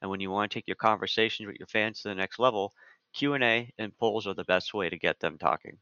[0.00, 2.72] and when you want to take your conversations with your fans to the next level,
[3.14, 5.78] Q&A and polls are the best way to get them talking.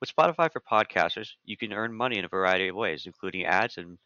[0.00, 3.78] With Spotify for Podcasters, you can earn money in a variety of ways, including ads
[3.78, 3.98] and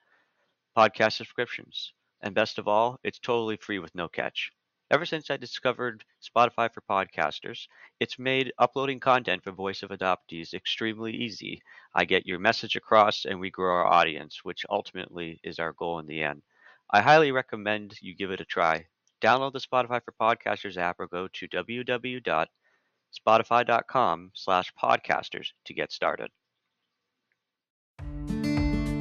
[0.77, 1.93] podcast subscriptions.
[2.21, 4.53] And best of all, it's totally free with no catch.
[4.91, 7.69] Ever since I discovered Spotify for Podcasters,
[8.01, 11.63] it's made uploading content for Voice of Adoptees extremely easy.
[11.95, 16.01] I get your message across and we grow our audience, which ultimately is our goal
[16.01, 16.43] in the end.
[16.91, 18.87] I highly recommend you give it a try.
[19.21, 26.31] Download the Spotify for Podcasters app or go to www.spotify.com slash podcasters to get started.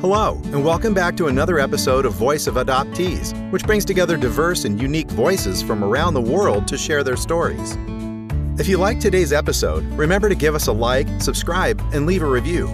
[0.02, 4.64] Hello, and welcome back to another episode of Voice of Adoptees, which brings together diverse
[4.64, 7.76] and unique voices from around the world to share their stories.
[8.58, 12.30] If you like today's episode, remember to give us a like, subscribe, and leave a
[12.30, 12.68] review.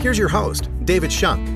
[0.00, 1.55] Here's your host, David Shunk.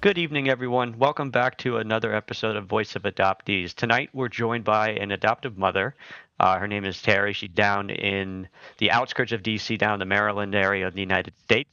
[0.00, 0.98] Good evening, everyone.
[0.98, 3.74] Welcome back to another episode of Voice of Adoptees.
[3.74, 5.94] Tonight, we're joined by an adoptive mother
[6.40, 7.34] uh, her name is Terry.
[7.34, 8.48] She's down in
[8.78, 11.68] the outskirts of D.C., down in the Maryland area of the United States.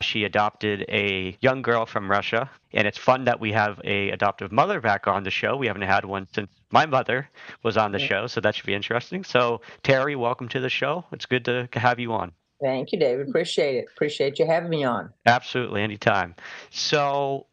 [0.00, 4.50] She adopted a young girl from Russia, and it's fun that we have a adoptive
[4.50, 5.56] mother back on the show.
[5.56, 7.30] We haven't had one since my mother
[7.62, 9.22] was on the show, so that should be interesting.
[9.22, 11.04] So, Terry, welcome to the show.
[11.12, 12.32] It's good to have you on.
[12.60, 13.28] Thank you, David.
[13.28, 13.86] Appreciate it.
[13.94, 15.12] Appreciate you having me on.
[15.24, 16.34] Absolutely, anytime.
[16.70, 17.46] So,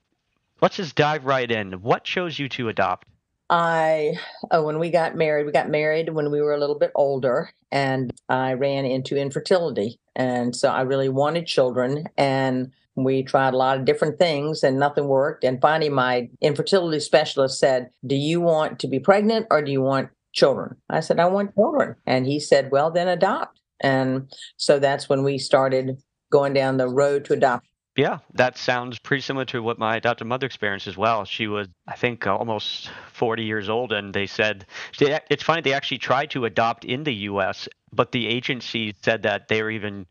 [0.62, 1.74] let's just dive right in.
[1.74, 3.08] What chose you to adopt?
[3.50, 4.20] I,
[4.52, 7.50] uh, when we got married, we got married when we were a little bit older,
[7.72, 10.00] and I ran into infertility.
[10.16, 14.80] And so I really wanted children, and we tried a lot of different things, and
[14.80, 15.46] nothing worked.
[15.46, 19.82] And finally, my infertility specialist said, Do you want to be pregnant or do you
[19.82, 20.76] want children?
[20.90, 21.96] I said, I want children.
[22.06, 23.62] And he said, Well, then adopt.
[23.80, 26.02] And so that's when we started
[26.32, 27.70] going down the road to adoption.
[27.98, 31.26] Yeah, that sounds pretty similar to what my adoptive mother experienced as well.
[31.26, 34.68] She was, I think, uh, almost 40 years old, and they said
[35.00, 39.48] it's funny they actually tried to adopt in the U.S., but the agency said that
[39.48, 40.06] they were even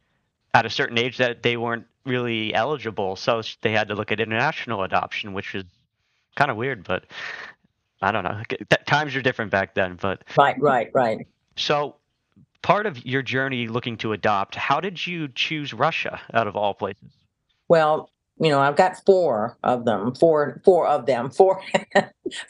[0.53, 4.19] at a certain age that they weren't really eligible, so they had to look at
[4.19, 5.63] international adoption, which is
[6.35, 7.05] kind of weird, but
[8.03, 8.43] I don't know.
[8.87, 11.29] Times are different back then, but right, right, right.
[11.55, 11.95] So,
[12.63, 16.75] part of your journey looking to adopt, how did you choose Russia out of all
[16.75, 17.13] places?
[17.69, 21.63] Well, you know, I've got four of them, four, four of them, four,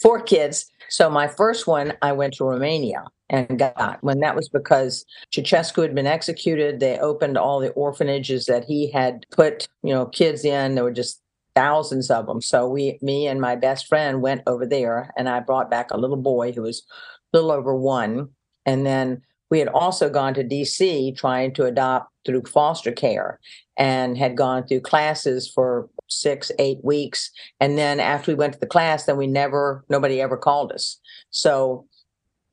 [0.02, 0.70] four kids.
[0.88, 5.82] So my first one, I went to Romania and got when that was because Ceausescu
[5.82, 6.80] had been executed.
[6.80, 10.74] They opened all the orphanages that he had put, you know, kids in.
[10.74, 11.20] There were just
[11.54, 12.40] thousands of them.
[12.40, 15.96] So we, me and my best friend went over there, and I brought back a
[15.96, 16.84] little boy who was
[17.32, 18.28] a little over one.
[18.64, 23.38] And then we had also gone to DC trying to adopt through foster care
[23.76, 27.30] and had gone through classes for six, eight weeks.
[27.60, 30.98] And then after we went to the class, then we never, nobody ever called us.
[31.30, 31.86] So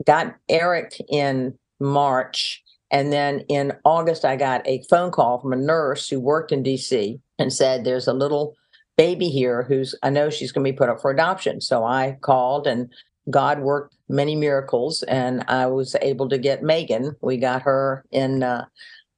[0.06, 2.62] got Eric in March.
[2.92, 6.64] And then in August, I got a phone call from a nurse who worked in
[6.64, 8.56] DC and said, There's a little
[8.98, 11.62] baby here who's, I know she's going to be put up for adoption.
[11.62, 12.94] So I called and
[13.30, 17.16] God worked many miracles and I was able to get Megan.
[17.22, 18.66] We got her in uh,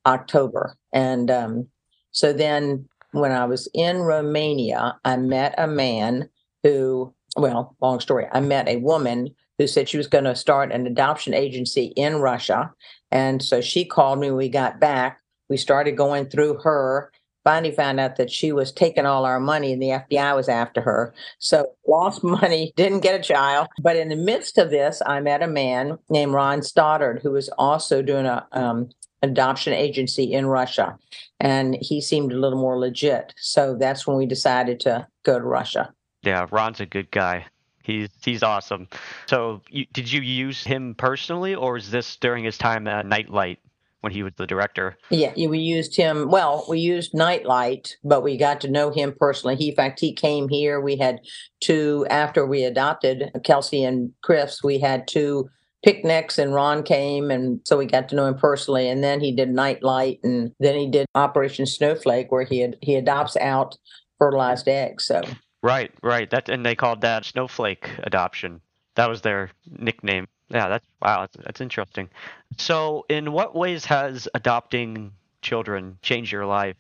[0.06, 0.76] October.
[0.94, 1.68] And um,
[2.12, 6.30] so then when I was in Romania, I met a man
[6.64, 10.72] who, well, long story, I met a woman who said she was going to start
[10.72, 12.72] an adoption agency in Russia.
[13.12, 15.22] And so she called me we got back.
[15.50, 17.12] We started going through her.
[17.46, 20.82] Finally found out that she was taking all our money and the FBI was after
[20.82, 21.14] her.
[21.40, 23.68] So lost money, didn't get a child.
[23.82, 27.48] But in the midst of this, I met a man named Ron Stoddart who was
[27.58, 28.90] also doing a um,
[29.22, 30.98] adoption agency in Russia.
[31.40, 33.34] And he seemed a little more legit.
[33.38, 35.94] So that's when we decided to go to Russia.
[36.24, 37.46] Yeah, Ron's a good guy.
[37.84, 38.88] He's he's awesome.
[39.28, 43.60] So, you, did you use him personally, or is this during his time at Nightlight
[44.06, 44.98] when he was the director?
[45.10, 46.30] Yeah, we used him.
[46.30, 49.58] Well, we used Nightlight, but we got to know him personally.
[49.58, 50.80] He, in fact, he came here.
[50.80, 51.20] We had
[51.60, 54.64] two after we adopted Kelsey and Chris.
[54.64, 55.50] We had two
[55.84, 59.32] picnics and Ron came and so we got to know him personally and then he
[59.32, 63.78] did Nightlight and then he did Operation Snowflake where he had, he adopts out
[64.18, 65.22] fertilized eggs so
[65.66, 66.30] Right, right.
[66.30, 68.62] That and they called that snowflake adoption.
[68.94, 70.28] That was their nickname.
[70.50, 71.22] Yeah, that's wow.
[71.22, 72.10] That's, that's interesting.
[72.58, 75.12] So, in what ways has adopting
[75.42, 76.78] children changed your life?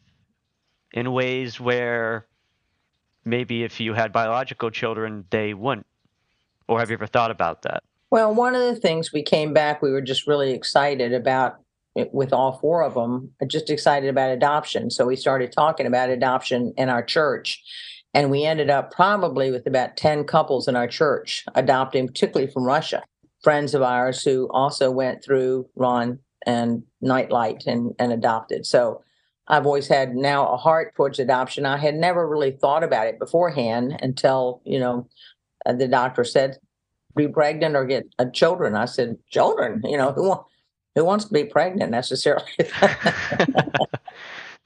[0.93, 2.25] In ways where
[3.25, 5.87] maybe if you had biological children, they wouldn't.
[6.67, 7.83] Or have you ever thought about that?
[8.11, 11.57] Well, one of the things we came back, we were just really excited about
[11.95, 14.91] it with all four of them, just excited about adoption.
[14.91, 17.63] So we started talking about adoption in our church.
[18.13, 22.63] And we ended up probably with about 10 couples in our church adopting, particularly from
[22.63, 23.03] Russia,
[23.45, 28.65] friends of ours who also went through Ron and Nightlight and, and adopted.
[28.65, 29.03] So
[29.47, 31.63] I've always had now a heart towards adoption.
[31.63, 35.07] I had never really thought about it beforehand until, you know,
[35.67, 36.57] uh, the doctor said,
[37.15, 38.75] be pregnant or get uh, children.
[38.75, 40.35] I said, children, you know, who,
[40.95, 42.49] who wants to be pregnant necessarily?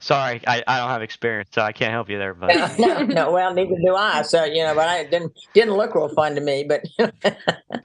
[0.02, 2.32] Sorry, I, I don't have experience, so I can't help you there.
[2.32, 4.22] But no, no, well, neither do I.
[4.22, 6.64] So you know, but I didn't didn't look real fun to me.
[6.66, 6.82] But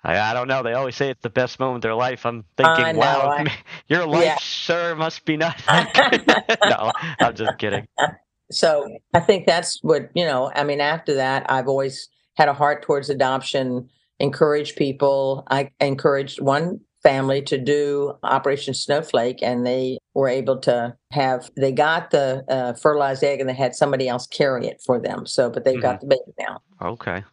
[0.03, 0.63] I, I don't know.
[0.63, 2.25] They always say it's the best moment of their life.
[2.25, 3.53] I'm thinking, know, wow, I-
[3.89, 4.37] your life Yeah.
[4.37, 5.61] sure must be not.
[6.65, 7.85] no, I'm just kidding.
[8.49, 10.51] so I think that's what you know.
[10.55, 12.07] I mean, after that, I've always
[12.37, 13.89] had a heart towards adoption.
[14.21, 15.43] Encourage people.
[15.49, 21.49] I encouraged one family to do Operation Snowflake, and they were able to have.
[21.55, 25.25] They got the uh, fertilized egg, and they had somebody else carry it for them.
[25.25, 26.61] So, but they've got the baby now.
[26.81, 27.23] Okay.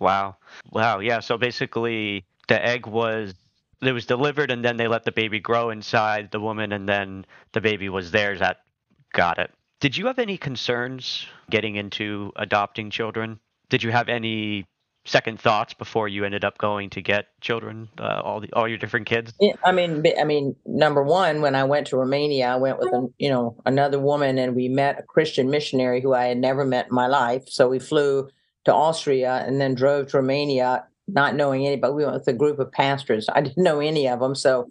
[0.00, 0.36] Wow.
[0.72, 0.98] Wow.
[0.98, 1.20] Yeah.
[1.20, 3.34] So basically, the egg was
[3.80, 7.24] it was delivered, and then they let the baby grow inside the woman, and then
[7.52, 8.40] the baby was theirs.
[8.40, 8.58] That
[9.12, 9.52] got it.
[9.80, 13.40] Did you have any concerns getting into adopting children?
[13.70, 14.66] Did you have any
[15.10, 18.78] second thoughts before you ended up going to get children, uh, all the all your
[18.78, 19.34] different kids?
[19.40, 22.92] Yeah, I mean, I mean, number one, when I went to Romania, I went with
[23.18, 26.86] you know another woman, and we met a Christian missionary who I had never met
[26.88, 27.44] in my life.
[27.48, 28.28] So we flew
[28.64, 31.92] to Austria and then drove to Romania, not knowing anybody.
[31.92, 33.28] We went with a group of pastors.
[33.32, 34.68] I didn't know any of them, so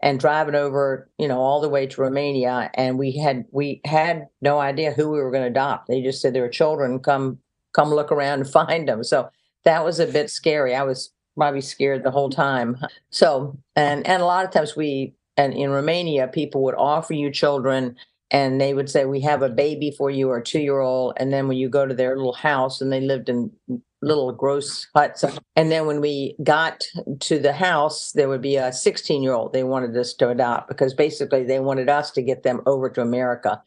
[0.00, 4.26] and driving over, you know, all the way to Romania, and we had we had
[4.40, 5.88] no idea who we were going to adopt.
[5.88, 6.98] They just said there were children.
[6.98, 7.38] Come
[7.74, 9.04] come look around and find them.
[9.04, 9.28] So
[9.64, 10.74] that was a bit scary.
[10.74, 12.76] I was probably scared the whole time.
[13.10, 17.30] So, and and a lot of times we and in Romania, people would offer you
[17.30, 17.96] children,
[18.30, 21.48] and they would say, "We have a baby for you, or a two-year-old." And then
[21.48, 23.50] when you go to their little house, and they lived in
[24.02, 25.24] little gross huts,
[25.56, 26.84] and then when we got
[27.20, 31.44] to the house, there would be a 16-year-old they wanted us to adopt because basically
[31.44, 33.62] they wanted us to get them over to America.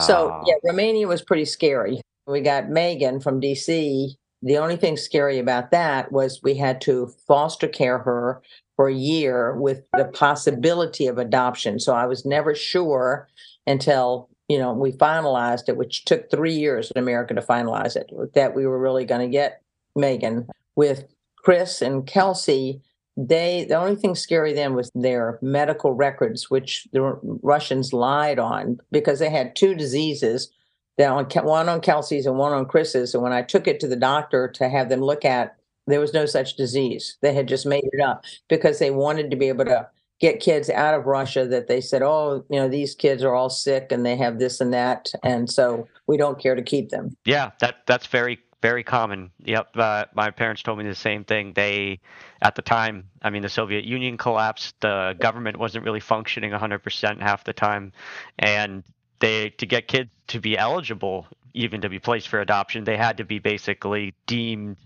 [0.00, 2.00] So Ah, yeah, Romania was pretty scary.
[2.26, 4.16] We got Megan from DC.
[4.42, 8.42] The only thing scary about that was we had to foster care her
[8.76, 11.80] for a year with the possibility of adoption.
[11.80, 13.28] So I was never sure
[13.66, 18.10] until you know we finalized it, which took three years in America to finalize it,
[18.34, 19.62] that we were really going to get
[19.96, 20.46] Megan.
[20.76, 21.06] With
[21.38, 22.82] Chris and Kelsey,
[23.16, 28.78] they the only thing scary then was their medical records, which the Russians lied on
[28.92, 30.50] because they had two diseases.
[30.98, 33.14] On one on Kelsey's and one on Chris's.
[33.14, 35.56] And when I took it to the doctor to have them look at,
[35.86, 37.16] there was no such disease.
[37.20, 39.88] They had just made it up because they wanted to be able to
[40.20, 41.46] get kids out of Russia.
[41.46, 44.60] That they said, oh, you know, these kids are all sick and they have this
[44.60, 47.16] and that, and so we don't care to keep them.
[47.24, 49.30] Yeah, that that's very very common.
[49.44, 51.52] Yep, uh, my parents told me the same thing.
[51.54, 52.00] They,
[52.42, 54.74] at the time, I mean, the Soviet Union collapsed.
[54.80, 57.92] The government wasn't really functioning 100% half the time,
[58.38, 58.82] and
[59.18, 63.16] they to get kids to be eligible, even to be placed for adoption, they had
[63.18, 64.76] to be basically deemed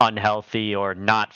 [0.00, 1.34] unhealthy or not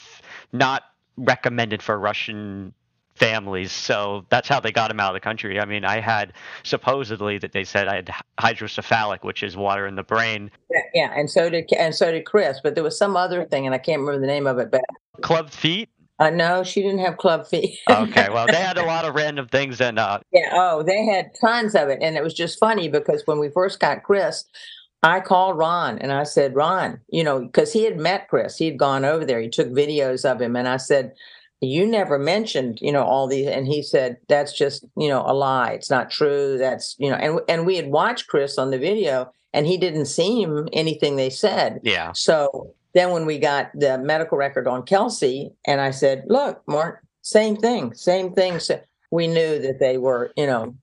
[0.51, 0.83] not
[1.17, 2.73] recommended for Russian
[3.15, 3.71] families.
[3.71, 5.59] So that's how they got him out of the country.
[5.59, 6.33] I mean, I had
[6.63, 10.51] supposedly that they said I had hydrocephalic, which is water in the brain.
[10.69, 12.59] Yeah, yeah, and so did and so did Chris.
[12.61, 14.71] But there was some other thing, and I can't remember the name of it.
[14.71, 14.81] But
[15.21, 15.89] Club feet.
[16.19, 17.79] Uh, no, she didn't have club feet.
[17.89, 20.49] Okay, well, they had a lot of random things, and uh, Yeah.
[20.53, 21.99] Oh, they had tons of it.
[22.01, 24.45] And it was just funny because when we first got Chris,
[25.03, 28.65] I called Ron and I said, Ron, you know, because he had met Chris, he
[28.65, 30.55] had gone over there, he took videos of him.
[30.55, 31.13] And I said,
[31.61, 33.47] You never mentioned, you know, all these.
[33.47, 35.71] And he said, That's just, you know, a lie.
[35.73, 36.57] It's not true.
[36.57, 40.07] That's, you know, and, and we had watched Chris on the video and he didn't
[40.07, 41.79] seem anything they said.
[41.83, 46.63] yeah, So then when we got the medical record on Kelsey, and I said, look,
[46.65, 48.59] Mark, same thing, same thing.
[48.59, 50.75] So we knew that they were, you know,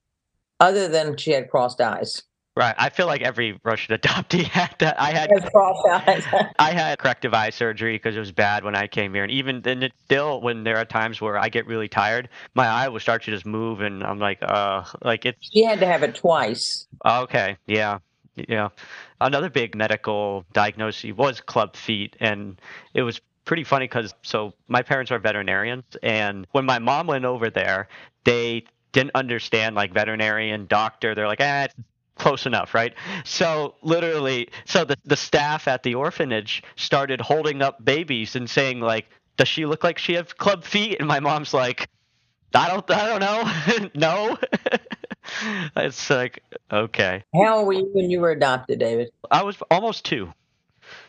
[0.59, 2.21] other than she had crossed eyes.
[2.55, 2.75] right.
[2.77, 5.01] I feel like every Russian adoptee had that.
[5.01, 6.23] I had crossed eyes.
[6.59, 9.61] I had corrective eye surgery because it was bad when I came here, and even
[9.61, 12.99] then, it's still when there are times where I get really tired, my eye will
[12.99, 16.13] start to just move, and I'm like, uh, like it's she had to have it
[16.13, 16.85] twice.
[17.03, 17.97] okay, yeah,
[18.35, 18.69] Yeah.
[19.21, 22.59] Another big medical diagnosis was club feet, and
[22.93, 27.25] it was pretty funny because so my parents are veterinarians, and when my mom went
[27.25, 27.87] over there,
[28.23, 31.13] they didn't understand like veterinarian doctor.
[31.13, 31.67] They're like, ah,
[32.15, 32.93] close enough, right?
[33.23, 38.79] So literally, so the the staff at the orphanage started holding up babies and saying
[38.79, 40.97] like, does she look like she has club feet?
[40.99, 41.87] And my mom's like,
[42.55, 44.37] I don't, I don't know, no.
[45.75, 47.23] it's like okay.
[47.33, 49.09] How old were you when you were adopted, David?
[49.31, 50.33] I was almost two.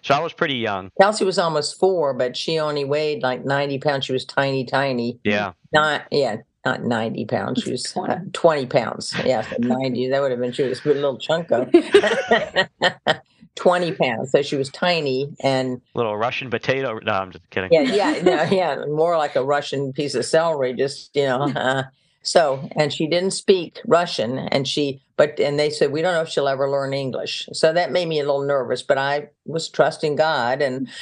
[0.02, 0.90] So I was pretty young.
[1.00, 4.04] Kelsey was almost four, but she only weighed like 90 pounds.
[4.04, 5.18] She was tiny, tiny.
[5.24, 5.52] Yeah.
[5.72, 7.62] Not, yeah, not 90 pounds.
[7.62, 9.14] She was 20, 20 pounds.
[9.24, 10.10] Yeah, 90.
[10.10, 11.70] That would have been, she was a little chunk of
[13.56, 14.30] 20 pounds.
[14.30, 16.98] So she was tiny and little Russian potato.
[17.00, 17.72] No, I'm just kidding.
[17.72, 20.74] Yeah, yeah, no, yeah, more like a Russian piece of celery.
[20.74, 21.52] Just you know.
[21.64, 21.84] Uh,
[22.24, 26.22] so, and she didn't speak Russian, and she, but, and they said we don't know
[26.22, 27.48] if she'll ever learn English.
[27.52, 28.82] So that made me a little nervous.
[28.82, 30.92] But I was trusting God, and mm-hmm.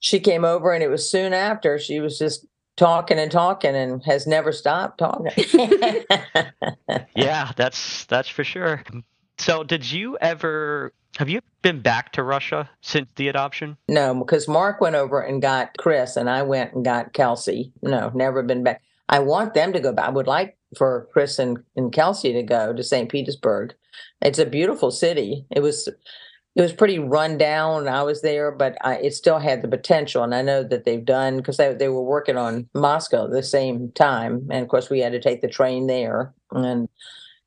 [0.00, 2.46] she came over, and it was soon after she was just
[2.78, 5.32] talking and talking and has never stopped talking.
[7.14, 8.82] yeah, that's that's for sure.
[9.36, 13.76] So, did you ever have you been back to Russia since the adoption?
[13.88, 17.72] No, because Mark went over and got Chris, and I went and got Kelsey.
[17.82, 18.82] No, never been back.
[19.08, 20.06] I want them to go back.
[20.06, 23.10] I would like for Chris and, and Kelsey to go to St.
[23.10, 23.74] Petersburg.
[24.20, 25.46] It's a beautiful city.
[25.50, 25.88] It was
[26.58, 27.86] it was pretty run down.
[27.86, 30.24] I was there, but I, it still had the potential.
[30.24, 33.44] And I know that they've done because they, they were working on Moscow at the
[33.44, 34.48] same time.
[34.50, 36.88] And of course, we had to take the train there and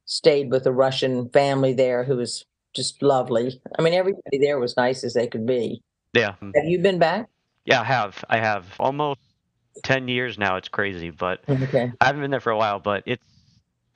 [0.05, 3.61] stayed with a Russian family there who was just lovely.
[3.77, 5.83] I mean, everybody there was nice as they could be.
[6.13, 6.35] Yeah.
[6.41, 7.27] Have you been back?
[7.65, 8.23] Yeah, I have.
[8.29, 9.19] I have almost
[9.83, 10.57] 10 years now.
[10.57, 11.91] It's crazy, but okay.
[11.99, 13.23] I haven't been there for a while, but it's,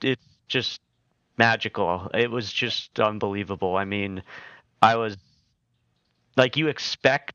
[0.01, 0.81] it's just
[1.37, 2.09] magical.
[2.13, 3.75] It was just unbelievable.
[3.75, 4.23] I mean,
[4.81, 5.17] I was
[6.37, 7.33] like, you expect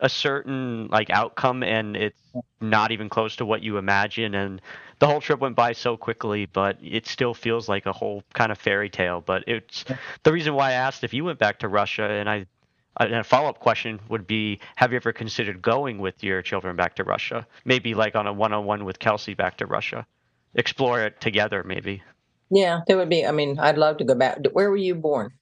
[0.00, 2.20] a certain like outcome and it's
[2.60, 4.60] not even close to what you imagine and
[5.00, 8.52] the whole trip went by so quickly but it still feels like a whole kind
[8.52, 9.84] of fairy tale but it's
[10.22, 12.46] the reason why i asked if you went back to russia and i
[13.00, 16.94] and a follow-up question would be have you ever considered going with your children back
[16.96, 20.06] to russia maybe like on a one-on-one with kelsey back to russia
[20.54, 22.02] explore it together maybe
[22.50, 25.32] yeah there would be i mean i'd love to go back where were you born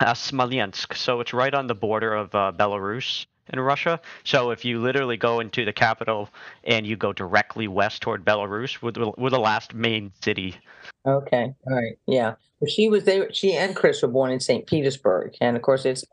[0.00, 0.96] uh, Smolensk.
[0.96, 4.00] So it's right on the border of uh, Belarus in Russia.
[4.24, 6.28] So if you literally go into the capital
[6.64, 10.56] and you go directly west toward Belarus, we're the, we're the last main city.
[11.06, 12.34] Okay, all right, yeah.
[12.60, 13.32] Well, she was there.
[13.32, 14.66] She and Chris were born in St.
[14.66, 16.04] Petersburg, and of course, it's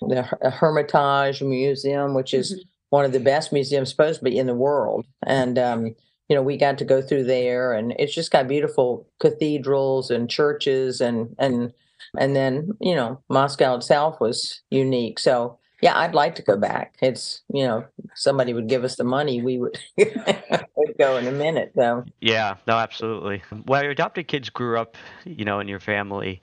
[0.00, 2.68] the Hermitage Museum, which is mm-hmm.
[2.90, 5.58] one of the best museums supposed to be in the world, and.
[5.58, 5.94] Um,
[6.28, 10.28] you know, we got to go through there, and it's just got beautiful cathedrals and
[10.28, 11.72] churches, and and
[12.18, 15.18] and then you know, Moscow itself was unique.
[15.18, 16.96] So yeah, I'd like to go back.
[17.00, 17.84] It's you know,
[18.14, 21.72] somebody would give us the money, we would, would go in a minute.
[21.76, 23.42] So yeah, no, absolutely.
[23.64, 26.40] While your adopted kids grew up, you know, in your family,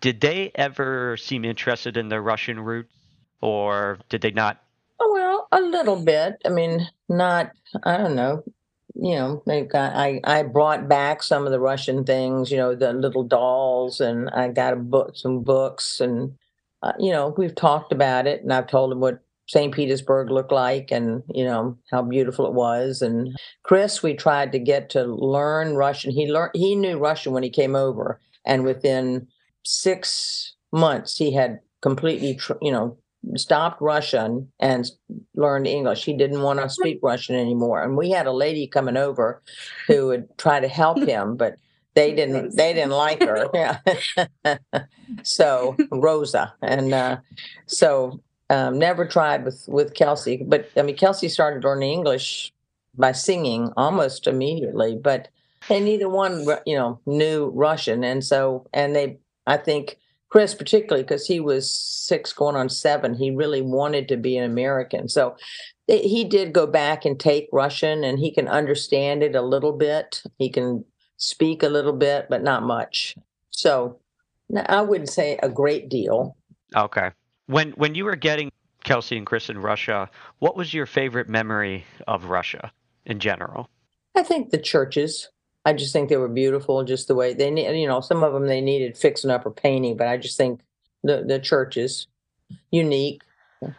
[0.00, 2.94] did they ever seem interested in the Russian roots,
[3.40, 4.62] or did they not?
[5.00, 6.40] Oh well, a little bit.
[6.44, 7.52] I mean, not.
[7.84, 8.42] I don't know.
[8.94, 9.94] You know, they've got.
[9.94, 12.50] I I brought back some of the Russian things.
[12.50, 16.36] You know, the little dolls, and I got a book, some books, and
[16.82, 19.72] uh, you know, we've talked about it, and I've told him what St.
[19.72, 23.00] Petersburg looked like and, you know, how beautiful it was.
[23.00, 26.10] And Chris, we tried to get to learn Russian.
[26.10, 28.20] He learned, he knew Russian when he came over.
[28.44, 29.28] And within
[29.64, 32.96] six months, he had completely, you know,
[33.34, 34.88] stopped Russian and
[35.34, 36.04] learned English.
[36.04, 37.82] He didn't want to speak Russian anymore.
[37.82, 39.42] And we had a lady coming over
[39.86, 41.56] who would try to help him, but
[41.94, 43.48] they didn't they didn't like her.
[43.54, 43.78] Yeah.
[45.22, 46.52] So rosa.
[46.60, 47.18] And uh,
[47.66, 50.42] so um, never tried with with kelsey.
[50.46, 52.52] But i mean kelsey started learning english
[52.98, 55.28] by singing almost immediately but
[55.68, 58.04] they neither one you know knew russian.
[58.04, 59.96] And so and they i think
[60.28, 64.44] chris particularly because he was six going on seven he really wanted to be an
[64.44, 65.36] american so
[65.88, 69.72] eh, he did go back and take russian and he can understand it a little
[69.72, 70.84] bit he can
[71.16, 73.16] speak a little bit, but not much.
[73.50, 73.98] So
[74.66, 76.36] I wouldn't say a great deal.
[76.74, 77.10] Okay.
[77.46, 78.50] When when you were getting
[78.84, 82.72] Kelsey and Chris in Russia, what was your favorite memory of Russia
[83.04, 83.68] in general?
[84.16, 85.28] I think the churches.
[85.66, 87.78] I just think they were beautiful, just the way they need.
[87.78, 90.62] You know, some of them they needed fixing up or painting, but I just think
[91.04, 92.08] the the churches
[92.72, 93.22] unique.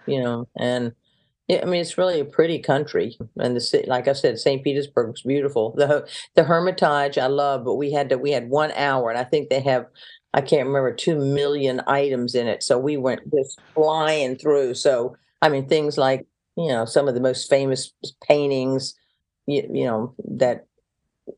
[0.08, 0.94] You know, and
[1.51, 4.63] I mean, it's really a pretty country, and the city, like I said, St.
[4.63, 5.74] Petersburg's beautiful.
[5.77, 9.25] the The Hermitage I love, but we had to we had one hour, and I
[9.25, 9.88] think they have
[10.36, 12.63] I can't remember two million items in it.
[12.63, 14.75] So we went just flying through.
[14.75, 16.27] So I mean, things like
[16.58, 17.94] you know some of the most famous
[18.27, 18.96] paintings,
[19.48, 20.67] you, you know that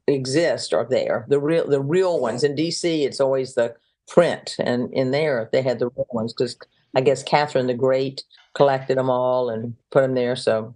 [0.07, 1.25] exist are there.
[1.27, 3.05] The real the real ones in D.C.
[3.05, 3.75] It's always the
[4.07, 6.57] print, and in there they had the real ones because
[6.95, 10.35] I guess Catherine the Great collected them all and put them there.
[10.35, 10.73] So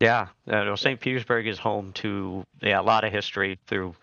[0.00, 1.00] yeah, uh, St.
[1.00, 3.94] Petersburg is home to yeah a lot of history through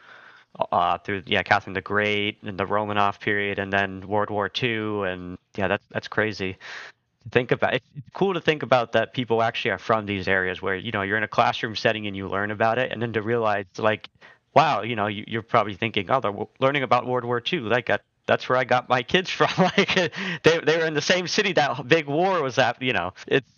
[0.72, 5.10] uh, through yeah Catherine the Great and the Romanov period, and then World War II,
[5.10, 6.58] and yeah that's that's crazy.
[7.24, 10.62] To think about it's cool to think about that people actually are from these areas
[10.62, 13.14] where you know you're in a classroom setting and you learn about it, and then
[13.14, 14.10] to realize like
[14.56, 17.60] wow, you know, you, are probably thinking, oh, they're learning about World War II.
[17.60, 17.92] Like,
[18.26, 19.50] that's where I got my kids from.
[19.58, 22.82] like, they they were in the same city that big war was at.
[22.82, 23.50] You know, it's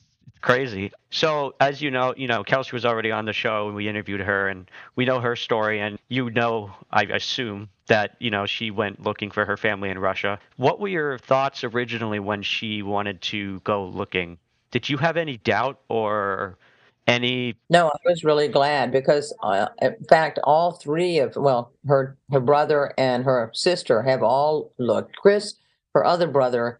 [0.41, 0.91] crazy.
[1.09, 4.21] So, as you know, you know, Kelsey was already on the show and we interviewed
[4.21, 5.79] her, and we know her story.
[5.79, 9.99] And you know, I assume that you know she went looking for her family in
[9.99, 10.39] Russia.
[10.57, 14.37] What were your thoughts originally when she wanted to go looking?
[14.71, 16.57] Did you have any doubt or
[17.07, 22.17] any no i was really glad because uh, in fact all three of well her
[22.31, 25.55] her brother and her sister have all looked chris
[25.93, 26.79] her other brother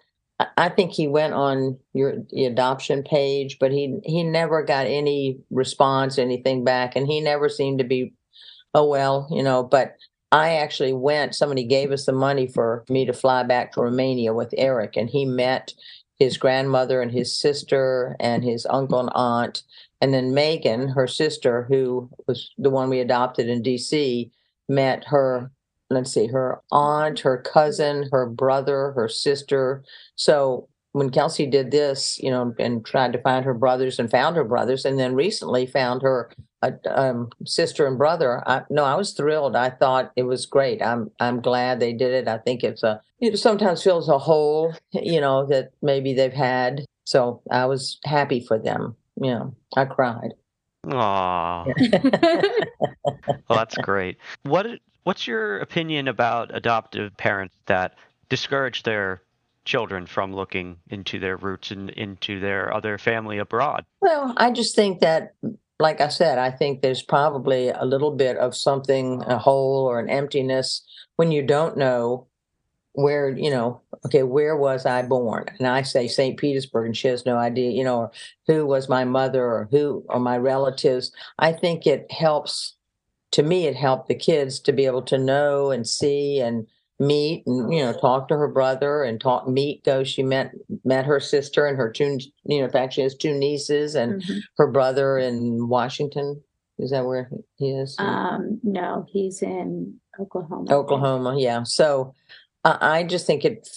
[0.58, 6.18] i think he went on your adoption page but he he never got any response
[6.18, 8.14] anything back and he never seemed to be
[8.74, 9.96] oh well you know but
[10.34, 14.34] i actually went somebody gave us the money for me to fly back to romania
[14.34, 15.74] with eric and he met
[16.20, 19.64] his grandmother and his sister and his uncle and aunt
[20.02, 24.30] and then Megan, her sister, who was the one we adopted in DC,
[24.70, 25.52] met her,
[25.90, 29.84] let's see, her aunt, her cousin, her brother, her sister.
[30.16, 34.36] So when Kelsey did this, you know, and tried to find her brothers and found
[34.36, 38.44] her brothers, and then recently found her uh, um, sister and brother.
[38.48, 39.56] I, no, I was thrilled.
[39.56, 40.82] I thought it was great.
[40.82, 42.28] I'm I'm glad they did it.
[42.28, 46.86] I think it's a it sometimes feels a hole, you know, that maybe they've had.
[47.04, 49.46] So I was happy for them yeah,
[49.76, 50.34] I cried.
[50.86, 51.74] Aww.
[53.50, 54.18] well, that's great.
[54.44, 54.68] What
[55.04, 57.96] What's your opinion about adoptive parents that
[58.28, 59.22] discourage their
[59.64, 63.86] children from looking into their roots and into their other family abroad?
[64.02, 65.34] Well, I just think that,
[65.80, 70.00] like I said, I think there's probably a little bit of something, a hole or
[70.00, 72.28] an emptiness when you don't know
[72.98, 75.46] where you know okay where was i born?
[75.60, 78.12] And i say st petersburg and she has no idea you know or
[78.48, 81.12] who was my mother or who are my relatives.
[81.38, 82.76] I think it helps
[83.32, 86.66] to me it helped the kids to be able to know and see and
[87.00, 90.52] meet and you know talk to her brother and talk meet go she met
[90.84, 94.24] met her sister and her two you know in fact she has two nieces and
[94.24, 94.40] mm-hmm.
[94.58, 96.42] her brother in washington.
[96.80, 97.96] Is that where he is?
[98.00, 101.64] Um no he's in oklahoma oklahoma yeah.
[101.64, 102.16] So
[102.70, 103.70] I just think it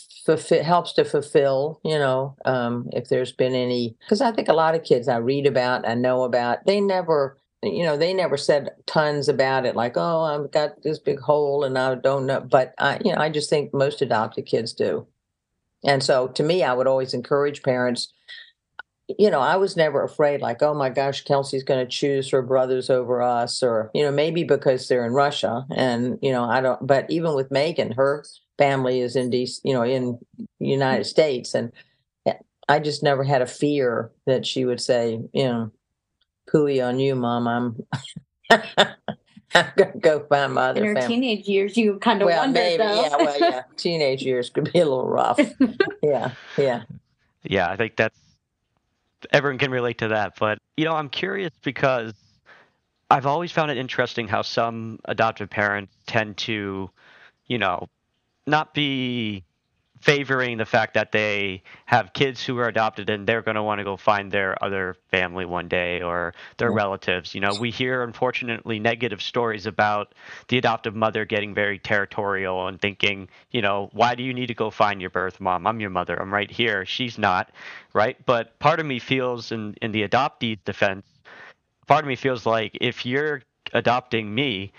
[0.64, 4.74] helps to fulfill, you know, um, if there's been any, because I think a lot
[4.74, 8.70] of kids I read about, I know about, they never, you know, they never said
[8.87, 12.40] tons about it, like, oh, I've got this big hole and I don't know.
[12.40, 15.07] But I, you know, I just think most adopted kids do.
[15.85, 18.12] And so to me, I would always encourage parents,
[19.18, 22.42] you know, I was never afraid, like, oh my gosh, Kelsey's going to choose her
[22.42, 25.66] brothers over us, or, you know, maybe because they're in Russia.
[25.74, 28.24] And, you know, I don't, but even with Megan, her
[28.61, 30.18] family is in DC, you know, in
[30.59, 31.73] United States, and
[32.68, 35.73] I just never had a fear that she would say, you know,
[36.49, 37.49] pooey on you, mom.
[37.49, 37.77] I'm.
[39.53, 40.81] I'm gonna go find my other.
[40.81, 41.16] In her family.
[41.16, 43.03] teenage years, you kind of well, wondered, maybe, though.
[43.03, 43.62] yeah, well, yeah.
[43.77, 45.40] Teenage years could be a little rough.
[46.05, 46.85] yeah, yeah,
[47.42, 47.68] yeah.
[47.68, 48.16] I think that's
[49.33, 50.35] everyone can relate to that.
[50.38, 52.12] But you know, I'm curious because
[53.11, 56.88] I've always found it interesting how some adoptive parents tend to,
[57.49, 57.88] you know,
[58.46, 59.44] not be
[60.00, 63.79] favoring the fact that they have kids who are adopted and they're going to want
[63.79, 67.35] to go find their other family one day or their relatives.
[67.35, 70.14] You know, we hear unfortunately negative stories about
[70.48, 74.55] the adoptive mother getting very territorial and thinking, you know, why do you need to
[74.55, 75.66] go find your birth mom?
[75.66, 76.20] I'm your mother.
[76.20, 76.87] I'm right here.
[76.87, 77.53] She's not,
[77.92, 78.16] right?
[78.24, 81.07] But part of me feels in in the adoptee defense,
[81.87, 83.42] part of me feels like if you're
[83.74, 84.72] adopting me,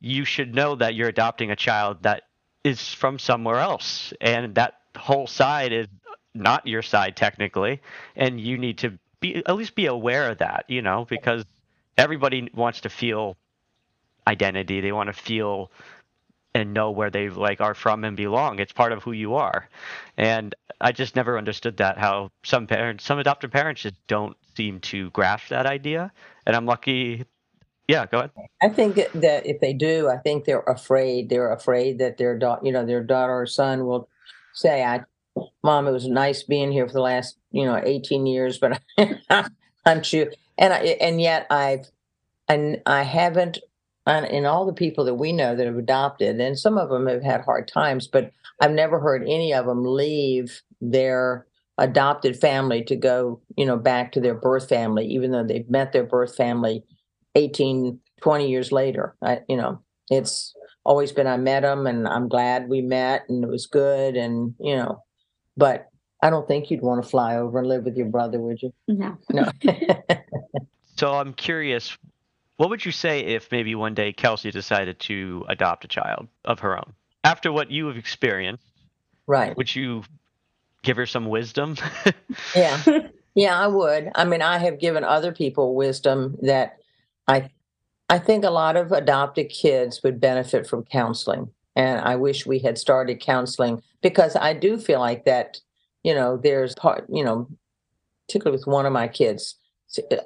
[0.00, 2.27] you should know that you're adopting a child that
[2.68, 5.88] is from somewhere else, and that whole side is
[6.34, 7.80] not your side technically,
[8.14, 11.44] and you need to be at least be aware of that, you know, because
[11.96, 13.36] everybody wants to feel
[14.26, 14.80] identity.
[14.80, 15.72] They want to feel
[16.54, 18.58] and know where they like are from and belong.
[18.58, 19.68] It's part of who you are.
[20.16, 24.80] And I just never understood that how some parents, some adoptive parents just don't seem
[24.80, 26.12] to grasp that idea.
[26.46, 27.24] And I'm lucky
[27.88, 28.30] Yeah, go ahead.
[28.62, 31.30] I think that if they do, I think they're afraid.
[31.30, 34.08] They're afraid that their daughter, you know, their daughter or son will
[34.52, 35.04] say, "I,
[35.64, 38.80] mom, it was nice being here for the last, you know, 18 years, but
[39.86, 40.26] I'm sure."
[40.58, 41.86] And I, and yet I've,
[42.48, 43.58] and I haven't,
[44.06, 47.06] and in all the people that we know that have adopted, and some of them
[47.06, 51.46] have had hard times, but I've never heard any of them leave their
[51.78, 55.92] adopted family to go, you know, back to their birth family, even though they've met
[55.92, 56.84] their birth family
[57.34, 59.14] 18, 20 years later.
[59.22, 63.44] I, you know, it's always been I met him and I'm glad we met and
[63.44, 65.02] it was good and, you know,
[65.56, 65.88] but
[66.22, 68.72] I don't think you'd want to fly over and live with your brother, would you?
[68.88, 69.18] No.
[69.30, 69.50] No.
[70.98, 71.96] So I'm curious,
[72.56, 76.58] what would you say if maybe one day Kelsey decided to adopt a child of
[76.58, 76.92] her own?
[77.22, 78.64] After what you have experienced,
[79.28, 79.56] right.
[79.56, 80.02] would you
[80.82, 81.76] give her some wisdom?
[82.54, 82.80] Yeah.
[83.34, 84.10] Yeah, I would.
[84.16, 86.77] I mean, I have given other people wisdom that
[87.28, 87.50] I
[88.08, 91.50] I think a lot of adopted kids would benefit from counseling.
[91.76, 95.60] And I wish we had started counseling because I do feel like that,
[96.02, 97.48] you know, there's part, you know,
[98.26, 99.54] particularly with one of my kids,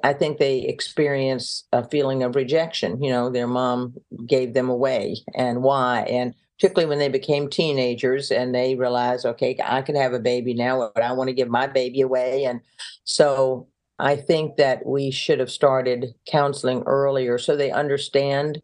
[0.03, 3.01] I think they experience a feeling of rejection.
[3.03, 6.01] You know, their mom gave them away and why.
[6.09, 10.53] And particularly when they became teenagers and they realize, okay, I can have a baby
[10.53, 12.45] now, but I want to give my baby away.
[12.45, 12.61] And
[13.03, 13.67] so
[13.99, 18.61] I think that we should have started counseling earlier so they understand,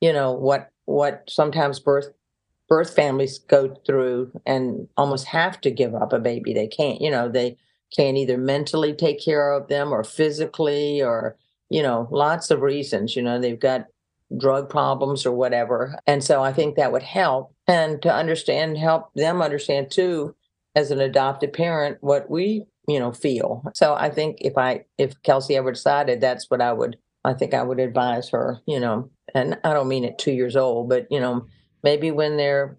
[0.00, 2.08] you know, what what sometimes birth
[2.68, 6.54] birth families go through and almost have to give up a baby.
[6.54, 7.56] They can't, you know, they
[7.94, 11.36] can't either mentally take care of them or physically or,
[11.68, 13.14] you know, lots of reasons.
[13.14, 13.86] You know, they've got
[14.38, 15.98] drug problems or whatever.
[16.06, 17.54] And so I think that would help.
[17.66, 20.34] And to understand, help them understand too,
[20.74, 23.62] as an adopted parent, what we you know feel.
[23.74, 27.54] So i think if i if kelsey ever decided that's what i would i think
[27.54, 31.06] i would advise her you know and i don't mean at two years old but
[31.10, 31.46] you know
[31.82, 32.76] maybe when they're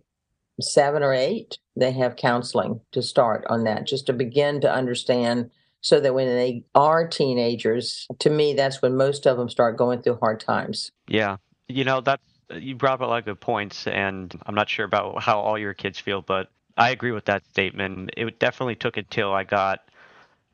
[0.62, 5.50] seven or eight they have counseling to start on that just to begin to understand
[5.82, 10.02] so that when they are teenagers to me that's when most of them start going
[10.02, 10.92] through hard times.
[11.08, 11.38] Yeah.
[11.68, 12.24] You know that's
[12.56, 15.58] you brought up a lot of good points and i'm not sure about how all
[15.58, 18.12] your kids feel but I agree with that statement.
[18.18, 19.82] It definitely took until I got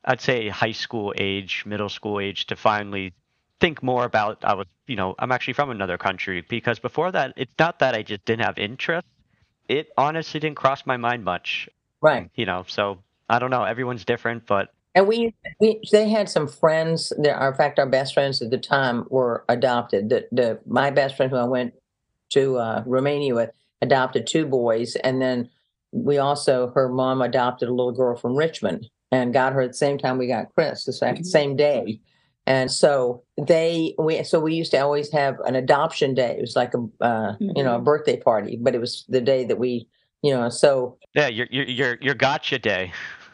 [0.05, 3.13] I'd say high school age, middle school age to finally
[3.59, 7.33] think more about I was, you know, I'm actually from another country because before that
[7.35, 9.07] it's not that I just didn't have interest.
[9.67, 11.69] It honestly didn't cross my mind much.
[12.01, 12.29] Right.
[12.35, 16.47] You know, so I don't know, everyone's different, but and we, we they had some
[16.47, 20.59] friends there are, in fact our best friends at the time were adopted the, the
[20.65, 21.73] my best friend who i went
[22.29, 25.49] to uh, romania with adopted two boys and then
[25.91, 29.77] we also her mom adopted a little girl from richmond and got her at the
[29.77, 31.23] same time we got Chris, the same, mm-hmm.
[31.23, 31.99] same day.
[32.45, 36.35] And so they we so we used to always have an adoption day.
[36.37, 37.49] It was like a uh, mm-hmm.
[37.55, 37.83] you know a mm-hmm.
[37.83, 39.87] birthday party, but it was the day that we
[40.23, 42.91] you know so yeah your your your, your gotcha day.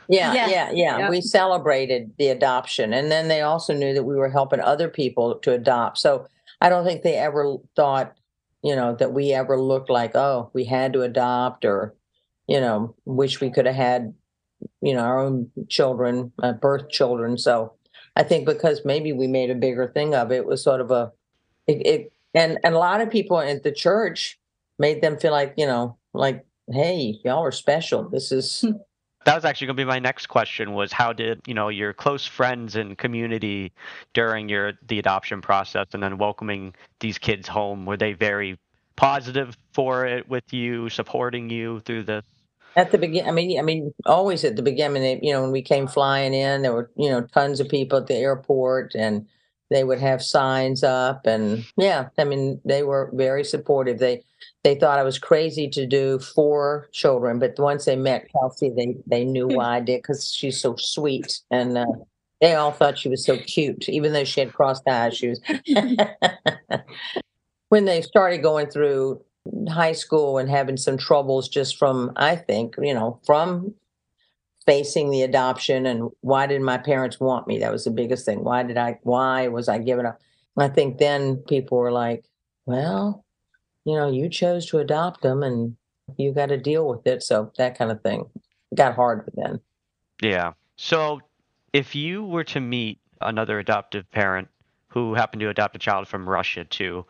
[0.08, 0.98] Yeah, yeah, yeah, yeah.
[1.00, 1.10] Yep.
[1.10, 5.36] We celebrated the adoption, and then they also knew that we were helping other people
[5.40, 5.98] to adopt.
[5.98, 6.28] So
[6.62, 8.16] I don't think they ever thought
[8.66, 11.94] you know that we ever looked like oh we had to adopt or
[12.48, 14.14] you know wish we could have had
[14.82, 17.38] you know our own children, uh, birth children.
[17.38, 17.74] So
[18.16, 20.92] I think because maybe we made a bigger thing of it, it was sort of
[20.92, 21.12] a
[21.68, 24.40] it, it and and a lot of people at the church
[24.80, 28.10] made them feel like you know like hey y'all are special.
[28.10, 28.62] This is.
[28.62, 28.72] Hmm.
[29.26, 31.94] that was actually going to be my next question was how did you know your
[31.94, 33.72] close friends and community
[34.14, 38.58] during your the adoption process and then welcoming these kids home were they very
[38.96, 42.24] positive for it with you supporting you through this
[42.76, 45.62] at the beginning, I mean, I mean, always at the beginning, you know, when we
[45.62, 49.26] came flying in, there were, you know, tons of people at the airport and
[49.70, 54.00] they would have signs up and yeah, I mean, they were very supportive.
[54.00, 54.24] They,
[54.64, 58.96] they thought I was crazy to do four children, but once they met Kelsey, they,
[59.08, 59.56] they knew hmm.
[59.56, 61.40] why I did because she's so sweet.
[61.52, 61.86] And uh,
[62.42, 65.18] they all thought she was so cute, even though she had crossed eyes.
[65.18, 65.42] She was.
[67.70, 69.22] when they started going through
[69.70, 73.74] high school and having some troubles just from, I think, you know, from
[74.66, 77.60] facing the adoption and why did my parents want me?
[77.60, 78.44] That was the biggest thing.
[78.44, 80.20] Why did I, why was I given up?
[80.58, 82.26] I think then people were like,
[82.66, 83.24] well,
[83.84, 85.76] you know, you chose to adopt them and
[86.18, 87.22] you got to deal with it.
[87.22, 88.26] So that kind of thing
[88.74, 89.60] got hard then.
[90.22, 90.54] Yeah.
[90.78, 91.22] So
[91.74, 94.48] if you were to meet another adoptive parent
[94.88, 97.06] who happened to adopt a child from Russia too,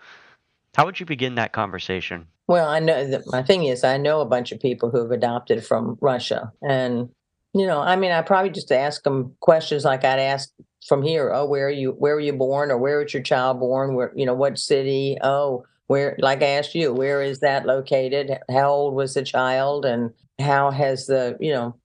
[0.76, 2.28] how would you begin that conversation?
[2.48, 5.12] Well, I know that my thing is, I know a bunch of people who have
[5.12, 6.52] adopted from Russia.
[6.62, 7.10] And,
[7.54, 10.50] you know, I mean, I probably just ask them questions like I'd ask
[10.88, 11.32] from here.
[11.34, 11.92] Oh, where are you?
[11.92, 13.96] Where were you born, or where was your child born?
[13.96, 15.18] Where you know what city?
[15.24, 16.16] Oh, where?
[16.20, 18.38] Like I asked you, where is that located?
[18.50, 21.76] How old was the child, and how has the you know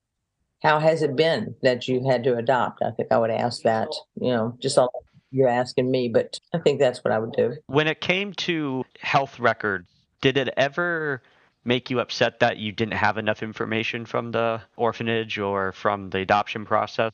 [0.62, 2.82] how has it been that you had to adopt?
[2.82, 3.88] I think I would ask that.
[4.20, 4.92] You know, just all
[5.30, 7.54] you're asking me, but I think that's what I would do.
[7.66, 9.88] When it came to health records,
[10.20, 11.22] did it ever
[11.64, 16.18] make you upset that you didn't have enough information from the orphanage or from the
[16.18, 17.12] adoption process?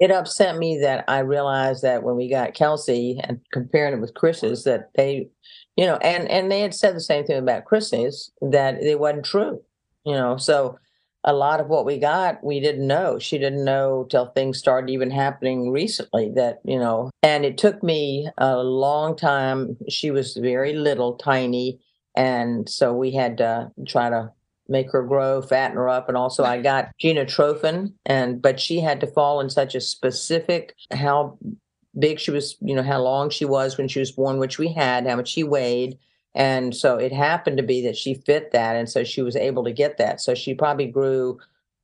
[0.00, 4.14] It upset me that I realized that when we got Kelsey and comparing it with
[4.14, 5.28] Chris's, that they,
[5.76, 9.24] you know, and and they had said the same thing about Chris's that it wasn't
[9.24, 9.62] true,
[10.04, 10.36] you know.
[10.36, 10.78] So
[11.24, 13.18] a lot of what we got we didn't know.
[13.18, 17.82] She didn't know till things started even happening recently that you know and it took
[17.82, 19.76] me a long time.
[19.88, 21.80] She was very little tiny
[22.16, 24.30] and so we had to try to
[24.68, 29.00] make her grow fatten her up and also i got Genotropin and but she had
[29.00, 31.38] to fall in such a specific how
[31.98, 34.72] big she was you know how long she was when she was born which we
[34.72, 35.98] had how much she weighed
[36.34, 38.76] and so it happened to be that she fit that.
[38.76, 40.20] And so she was able to get that.
[40.20, 41.38] So she probably grew,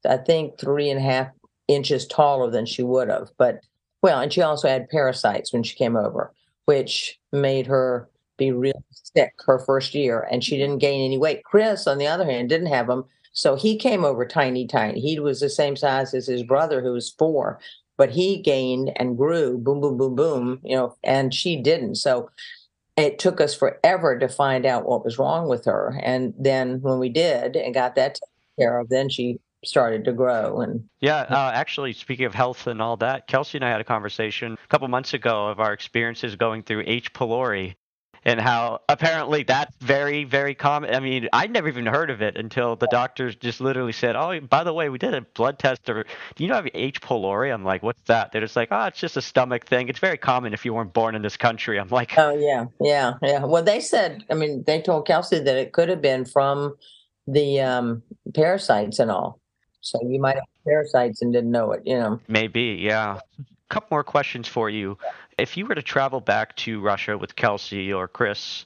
[0.08, 1.28] I think, three and a half
[1.68, 3.30] inches taller than she would have.
[3.36, 3.60] But
[4.02, 6.32] well, and she also had parasites when she came over,
[6.64, 10.26] which made her be real sick her first year.
[10.30, 11.44] And she didn't gain any weight.
[11.44, 13.04] Chris, on the other hand, didn't have them.
[13.32, 15.00] So he came over tiny, tiny.
[15.00, 17.58] He was the same size as his brother, who was four,
[17.96, 21.96] but he gained and grew, boom, boom, boom, boom, you know, and she didn't.
[21.96, 22.30] So
[22.98, 25.98] it took us forever to find out what was wrong with her.
[26.02, 30.12] And then when we did and got that taken care of, then she started to
[30.12, 33.80] grow and yeah uh, actually speaking of health and all that kelsey and i had
[33.80, 37.74] a conversation a couple months ago of our experiences going through h pylori
[38.24, 40.94] and how apparently that's very very common.
[40.94, 44.38] I mean i never even heard of it until the doctors just literally said oh
[44.40, 46.04] by the way we did a blood test or
[46.34, 47.00] do you know have h.
[47.00, 47.52] pylori?
[47.52, 48.32] I'm like what's that?
[48.32, 49.88] They're just like oh it's just a stomach thing.
[49.88, 51.78] It's very common if you weren't born in this country.
[51.78, 52.66] I'm like oh yeah.
[52.80, 53.14] Yeah.
[53.22, 53.44] Yeah.
[53.44, 56.74] Well they said i mean they told kelsey that it could have been from
[57.26, 58.02] the um
[58.34, 59.40] parasites and all.
[59.80, 62.20] So you might have parasites and didn't know it you know.
[62.28, 63.18] Maybe yeah.
[63.38, 64.96] A couple more questions for you.
[65.38, 68.64] If you were to travel back to Russia with Kelsey or Chris,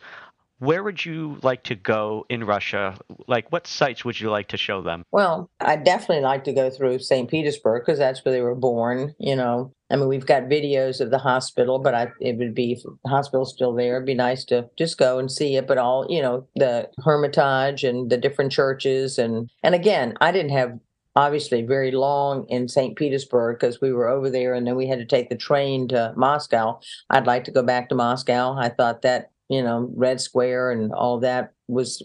[0.58, 2.96] where would you like to go in Russia?
[3.26, 5.04] Like, what sites would you like to show them?
[5.10, 7.28] Well, I'd definitely like to go through St.
[7.28, 9.14] Petersburg because that's where they were born.
[9.18, 12.80] You know, I mean, we've got videos of the hospital, but I, it would be
[13.04, 13.96] hospital's still there.
[13.96, 15.66] It'd be nice to just go and see it.
[15.66, 20.52] But all, you know, the Hermitage and the different churches, and and again, I didn't
[20.52, 20.78] have
[21.14, 22.96] obviously very long in St.
[22.96, 26.12] Petersburg because we were over there and then we had to take the train to
[26.16, 26.80] Moscow.
[27.10, 28.56] I'd like to go back to Moscow.
[28.58, 32.02] I thought that, you know, Red Square and all that was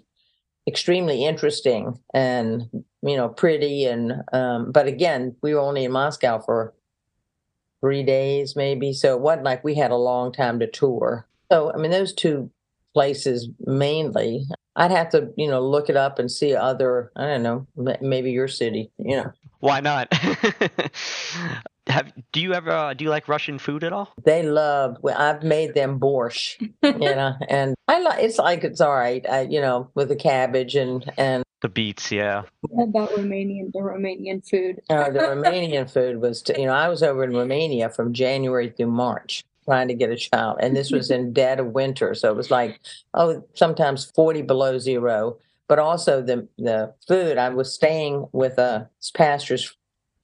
[0.68, 2.64] extremely interesting and,
[3.02, 3.86] you know, pretty.
[3.86, 6.74] And, um, but again, we were only in Moscow for
[7.80, 8.92] three days maybe.
[8.92, 11.28] So it wasn't like we had a long time to tour.
[11.50, 12.52] So, I mean, those two
[12.94, 14.46] places mainly.
[14.78, 17.68] I'd have to, you know, look it up and see other, I don't know,
[18.00, 19.32] maybe your city, you know.
[19.60, 20.14] Why not?
[21.88, 24.14] Have do you ever uh, do you like Russian food at all?
[24.24, 24.98] They love.
[25.02, 28.22] Well, I've made them borscht, you know, and I like.
[28.22, 32.12] It's like it's all right, I, you know, with the cabbage and and the beets.
[32.12, 32.44] Yeah.
[32.62, 33.72] What about Romanian?
[33.72, 34.82] The Romanian food.
[34.90, 38.70] uh, the Romanian food was, to, you know, I was over in Romania from January
[38.70, 40.58] through March, trying to get a child.
[40.62, 42.14] And this was in dead of winter.
[42.14, 42.80] So it was like,
[43.14, 45.38] oh, sometimes 40 below zero.
[45.68, 49.76] But also the the food, I was staying with uh, a pastor's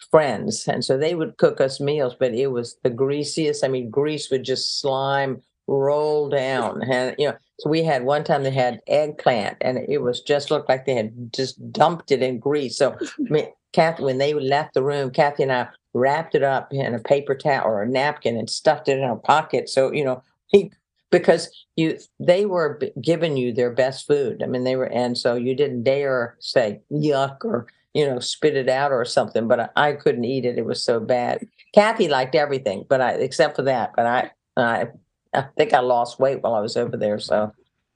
[0.10, 0.68] friends.
[0.68, 3.64] And so they would cook us meals, but it was the greasiest.
[3.64, 6.82] I mean, grease would just slime roll down.
[6.84, 10.52] And you know, so we had one time they had eggplant and it was just
[10.52, 12.78] looked like they had just dumped it in grease.
[12.78, 16.72] So I mean, Kathy, when they left the room, Kathy and I wrapped it up
[16.72, 19.70] in a paper towel or a napkin and stuffed it in our pocket.
[19.70, 20.72] So, you know, he,
[21.12, 24.42] because you, they were giving you their best food.
[24.42, 28.56] I mean, they were, and so you didn't dare say yuck or, you know, spit
[28.56, 30.58] it out or something, but I, I couldn't eat it.
[30.58, 31.46] It was so bad.
[31.76, 34.88] Kathy liked everything, but I, except for that, but I, I,
[35.36, 37.20] I think I lost weight while I was over there.
[37.20, 37.52] So,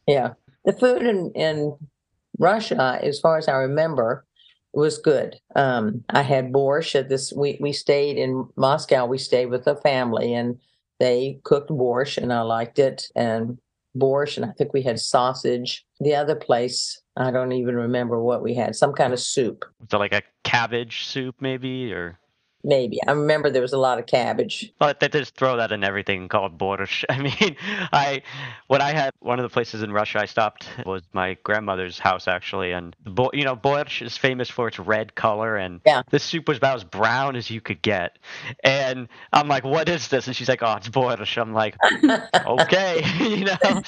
[0.08, 0.34] yeah,
[0.66, 1.76] the food in, in
[2.38, 4.27] Russia, as far as I remember,
[4.78, 5.36] was good.
[5.56, 7.34] Um, I had borscht at this.
[7.36, 9.06] We we stayed in Moscow.
[9.06, 10.60] We stayed with a family, and
[11.00, 13.08] they cooked borscht, and I liked it.
[13.16, 13.58] And
[13.98, 15.84] borscht, and I think we had sausage.
[16.00, 18.76] The other place, I don't even remember what we had.
[18.76, 19.66] Some kind of soup.
[19.80, 22.20] Was it like a cabbage soup, maybe, or
[22.64, 23.00] maybe.
[23.08, 24.72] I remember there was a lot of cabbage.
[24.80, 27.06] But they just throw that in everything called borscht.
[27.10, 27.56] I mean,
[27.94, 28.22] I
[28.68, 32.28] when I had one of the places in Russia I stopped was my grandmother's house
[32.28, 32.96] actually, and
[33.34, 36.04] you know borscht is famous for its red color, and Yeah.
[36.12, 38.18] this soup was about as brown as you could get.
[38.64, 41.78] And I'm like, "What is this?" And she's like, "Oh, it's borscht." I'm like,
[42.46, 43.82] "Okay," you know.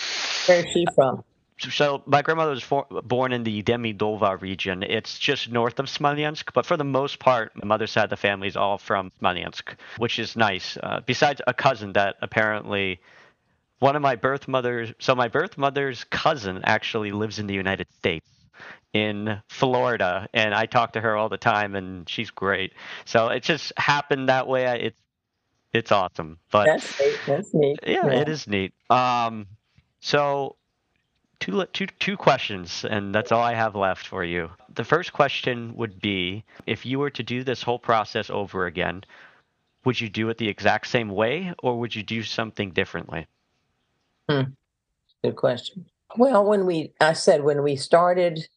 [0.48, 1.24] Where's she from?
[1.60, 4.84] So my grandmother was for, born in the Demidova region.
[4.84, 8.18] It's just north of Smolensk, but for the most part, my mother's side of the
[8.18, 10.78] family is all from Smolensk, which is nice.
[10.82, 13.00] Uh, besides a cousin that apparently
[13.80, 17.88] one of my birth mothers, so my birth mother's cousin actually lives in the United
[17.98, 18.28] States
[18.94, 22.74] in Florida, and I talk to her all the time, and she's great.
[23.06, 24.66] So it just happened that way.
[24.66, 25.00] It's
[25.72, 27.20] it's awesome, but That's neat.
[27.28, 27.80] That's neat.
[27.86, 28.74] yeah, it is neat.
[28.90, 29.46] Um,
[30.00, 30.56] so
[31.40, 34.50] two two two questions, and that's all I have left for you.
[34.76, 39.04] The first question would be: If you were to do this whole process over again,
[39.86, 43.28] would you do it the exact same way, or would you do something differently?
[44.28, 45.86] Good question.
[46.18, 48.48] Well, when we, I said when we started,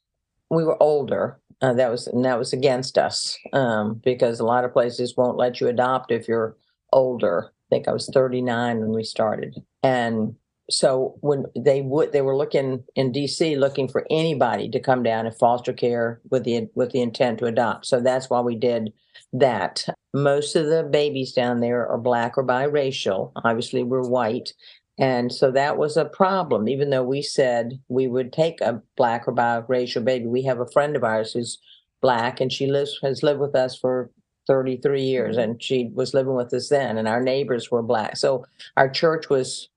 [0.51, 1.39] we were older.
[1.61, 5.37] Uh, that was and that was against us um, because a lot of places won't
[5.37, 6.57] let you adopt if you're
[6.93, 7.53] older.
[7.71, 10.35] I think I was 39 when we started, and
[10.73, 13.57] so when they would, they were looking in D.C.
[13.57, 17.47] looking for anybody to come down and foster care with the with the intent to
[17.47, 17.87] adopt.
[17.87, 18.93] So that's why we did
[19.33, 19.85] that.
[20.15, 23.33] Most of the babies down there are black or biracial.
[23.45, 24.53] Obviously, we're white.
[24.99, 29.27] And so that was a problem, even though we said we would take a black
[29.27, 30.27] or biracial baby.
[30.27, 31.59] We have a friend of ours who's
[32.01, 34.11] black and she lives has lived with us for
[34.49, 35.53] 33 years mm-hmm.
[35.53, 38.17] and she was living with us then and our neighbors were black.
[38.17, 38.45] So
[38.77, 39.69] our church was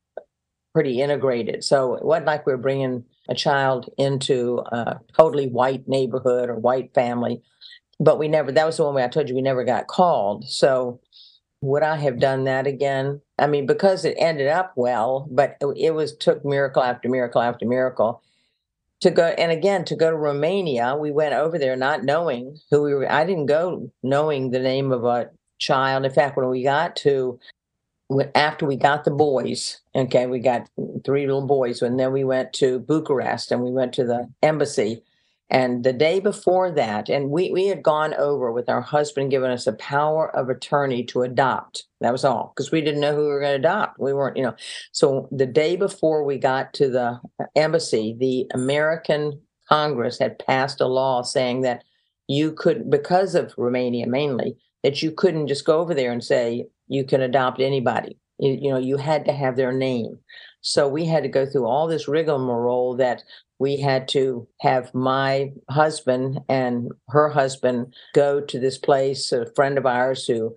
[0.75, 1.63] pretty integrated.
[1.63, 6.55] So it wasn't like we were bringing a child into a totally white neighborhood or
[6.55, 7.41] white family.
[7.97, 10.43] But we never, that was the one way I told you we never got called.
[10.49, 10.99] So
[11.61, 13.21] would I have done that again?
[13.39, 17.65] I mean, because it ended up well, but it, was took miracle after miracle after
[17.65, 18.21] miracle
[18.99, 19.27] to go.
[19.27, 23.09] And again, to go to Romania, we went over there not knowing who we were.
[23.09, 26.03] I didn't go knowing the name of a child.
[26.03, 27.39] In fact, when we got to
[28.35, 30.69] after we got the boys, okay, we got
[31.03, 35.03] three little boys, and then we went to Bucharest and we went to the embassy.
[35.51, 39.51] And the day before that, and we, we had gone over with our husband giving
[39.51, 41.85] us a power of attorney to adopt.
[42.01, 43.99] That was all, because we didn't know who we were going to adopt.
[43.99, 44.55] We weren't, you know.
[44.91, 49.39] So the day before we got to the uh, embassy, the American
[49.69, 51.83] Congress had passed a law saying that
[52.27, 56.67] you could, because of Romania mainly, that you couldn't just go over there and say
[56.87, 58.19] you can adopt anybody.
[58.37, 60.19] You, you know, you had to have their name.
[60.61, 63.23] So we had to go through all this rigmarole that
[63.57, 69.79] we had to have my husband and her husband go to this place, a friend
[69.79, 70.55] of ours who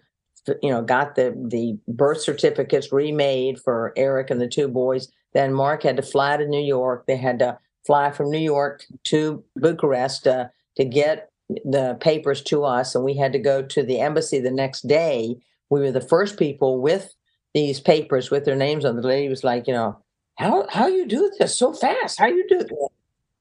[0.62, 5.10] you know got the the birth certificates remade for Eric and the two boys.
[5.32, 7.06] Then Mark had to fly to New York.
[7.06, 11.30] They had to fly from New York to Bucharest uh, to get
[11.64, 15.36] the papers to us, and we had to go to the embassy the next day.
[15.70, 17.14] We were the first people with
[17.54, 18.96] these papers with their names on.
[18.96, 19.98] The lady was like, you know,
[20.36, 22.18] how how you do this so fast?
[22.18, 22.88] How you do this?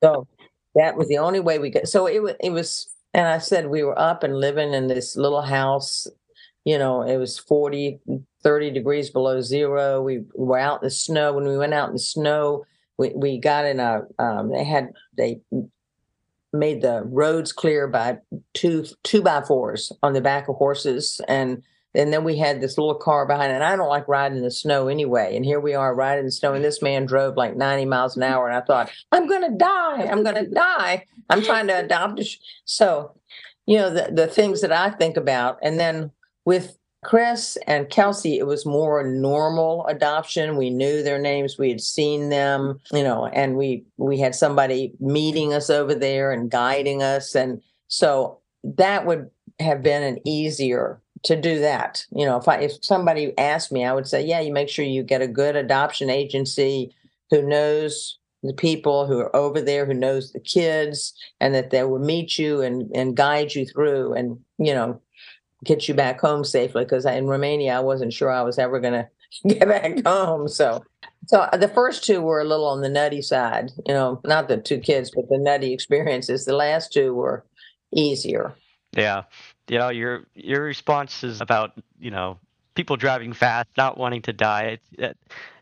[0.04, 0.28] So
[0.76, 1.88] that was the only way we could.
[1.88, 5.16] So it was it was, and I said we were up and living in this
[5.16, 6.08] little house.
[6.66, 8.00] You know, it was 40,
[8.44, 10.02] 30 degrees below zero.
[10.02, 11.32] We were out in the snow.
[11.32, 12.66] When we went out in the snow,
[12.98, 15.40] we, we got in a, um, they had, they
[16.54, 18.20] made the roads clear by
[18.54, 21.22] two, two by fours on the back of horses.
[21.28, 24.44] And, and then we had this little car behind, and I don't like riding in
[24.44, 25.36] the snow anyway.
[25.36, 28.16] And here we are riding in the snow, and this man drove like 90 miles
[28.16, 28.48] an hour.
[28.48, 30.04] And I thought, I'm going to die.
[30.04, 31.06] I'm going to die.
[31.30, 32.24] I'm trying to adopt a.
[32.24, 32.38] Sh-.
[32.66, 33.16] So,
[33.66, 35.60] you know, the, the things that I think about.
[35.62, 36.12] And then
[36.46, 40.58] with Chris and Kelsey, it was more normal adoption.
[40.58, 44.94] We knew their names, we had seen them, you know, and we we had somebody
[45.00, 47.34] meeting us over there and guiding us.
[47.34, 49.30] And so that would
[49.62, 52.06] have been an easier to do that.
[52.12, 54.84] You know, if I if somebody asked me, I would say, yeah, you make sure
[54.84, 56.94] you get a good adoption agency
[57.32, 61.86] who knows the people who are over there, who knows the kids, and that they
[61.86, 65.00] will meet you and and guide you through and you know
[65.64, 66.84] get you back home safely.
[66.84, 68.94] Because in Romania, I wasn't sure I was ever going
[69.48, 70.48] to get back home.
[70.48, 70.84] So.
[71.26, 74.48] So uh, the first two were a little on the nutty side, you know, not
[74.48, 76.46] the two kids, but the nutty experiences.
[76.46, 77.44] The last two were
[77.94, 78.56] easier.
[78.94, 79.24] Yeah,
[79.68, 82.40] you know your your responses about you know
[82.76, 84.64] people driving fast, not wanting to die.
[84.64, 85.18] It, it,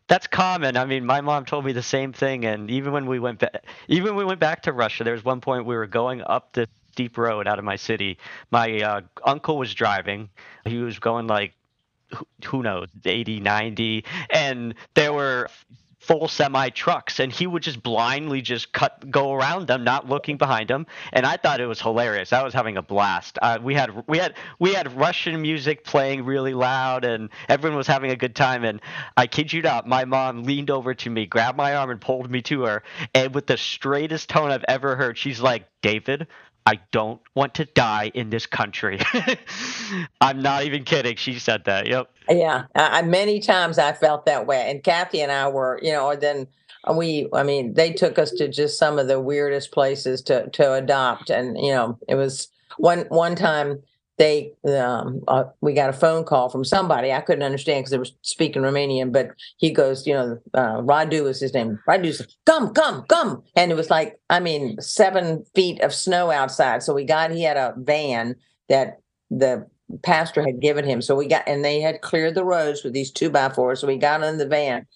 [0.08, 0.78] that's common.
[0.78, 3.66] I mean, my mom told me the same thing, and even when we went back,
[3.88, 6.54] even when we went back to Russia, there was one point we were going up
[6.54, 8.18] this steep road out of my city.
[8.52, 10.30] My uh, uncle was driving.
[10.64, 11.54] He was going like
[12.46, 15.50] who knows 80 90 and there were
[16.06, 20.38] full semi trucks and he would just blindly just cut go around them not looking
[20.38, 23.74] behind him and i thought it was hilarious i was having a blast uh, we
[23.74, 28.16] had we had we had russian music playing really loud and everyone was having a
[28.16, 28.82] good time and
[29.18, 32.30] i kid you not my mom leaned over to me grabbed my arm and pulled
[32.30, 32.84] me to her
[33.16, 36.28] and with the straightest tone i've ever heard she's like david
[36.66, 39.00] I don't want to die in this country.
[40.22, 41.16] I'm not even kidding.
[41.16, 41.88] She said that.
[41.88, 42.10] Yep.
[42.30, 42.66] Yeah.
[42.74, 44.72] I, many times I felt that way.
[44.72, 46.48] And Kathy and I were, you know, then
[46.84, 50.50] uh, we, I mean, they took us to just some of the weirdest places to,
[50.50, 51.30] to adopt.
[51.30, 52.48] And, you know, it was
[52.78, 53.84] one, one time
[54.18, 57.98] they um, uh, we got a phone call from somebody I couldn't understand because they
[57.98, 61.80] were speaking Romanian, but he goes, you know, uh, Radu was his name.
[61.88, 66.32] Radu said, "Come, come, come!" And it was like, I mean, seven feet of snow
[66.32, 66.84] outside.
[66.84, 67.32] So we got.
[67.32, 68.36] He had a van
[68.70, 69.00] that
[69.30, 69.68] the
[70.02, 71.02] pastor had given him.
[71.02, 73.82] So we got, and they had cleared the roads with these two by fours.
[73.82, 74.88] So we got in the van,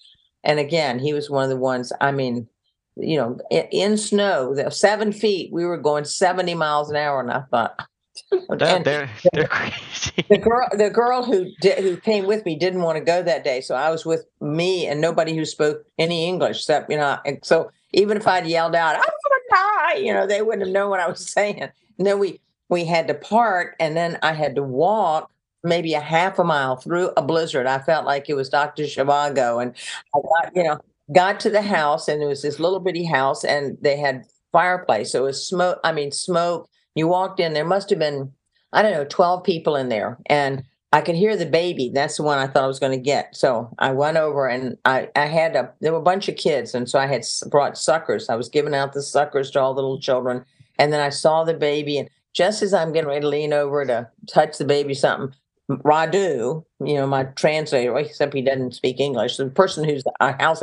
[0.44, 1.92] and again, he was one of the ones.
[2.00, 2.48] I mean,
[2.96, 7.30] you know, in, in snow, seven feet, we were going seventy miles an hour, and
[7.30, 7.86] I thought
[8.58, 10.24] they're, they're, they're crazy.
[10.28, 13.44] The girl, the girl who did, who came with me didn't want to go that
[13.44, 16.58] day, so I was with me and nobody who spoke any English.
[16.58, 20.26] Except you know, and so even if I'd yelled out, "I'm gonna die," you know,
[20.26, 21.62] they wouldn't have known what I was saying.
[21.62, 25.30] And then we we had to part, and then I had to walk
[25.62, 27.66] maybe a half a mile through a blizzard.
[27.66, 29.74] I felt like it was Doctor Zhivago, and
[30.14, 30.78] I got you know
[31.12, 35.12] got to the house, and it was this little bitty house, and they had fireplace,
[35.12, 35.78] so it was smoke.
[35.84, 38.32] I mean, smoke you walked in, there must have been,
[38.72, 40.18] I don't know, 12 people in there.
[40.26, 41.90] And I could hear the baby.
[41.94, 43.36] That's the one I thought I was going to get.
[43.36, 46.74] So I went over and I, I had a, there were a bunch of kids.
[46.74, 48.28] And so I had brought suckers.
[48.28, 50.44] I was giving out the suckers to all the little children.
[50.78, 51.98] And then I saw the baby.
[51.98, 55.32] And just as I'm getting ready to lean over to touch the baby, something,
[55.70, 60.36] Radu, you know, my translator, except he doesn't speak English, the person who's the uh,
[60.40, 60.60] house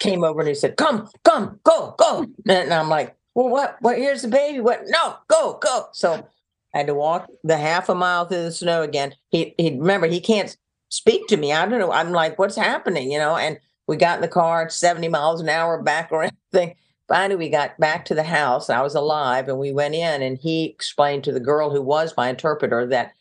[0.00, 2.26] came over and he said, Come, come, go, go.
[2.48, 3.76] And I'm like, well, what?
[3.80, 3.98] What?
[3.98, 4.60] Here's the baby.
[4.60, 4.82] What?
[4.86, 5.86] No, go, go.
[5.92, 6.26] So
[6.74, 9.14] I had to walk the half a mile through the snow again.
[9.28, 10.56] He he remember he can't
[10.88, 11.52] speak to me.
[11.52, 11.92] I don't know.
[11.92, 13.10] I'm like, what's happening?
[13.10, 13.36] You know.
[13.36, 16.74] And we got in the car 70 miles an hour back around thing.
[17.08, 18.70] Finally, we got back to the house.
[18.70, 22.14] I was alive, and we went in, and he explained to the girl who was
[22.16, 23.14] my interpreter that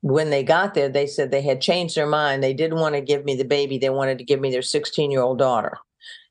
[0.00, 2.42] when they got there, they said they had changed their mind.
[2.42, 5.10] They didn't want to give me the baby; they wanted to give me their 16
[5.10, 5.78] year old daughter.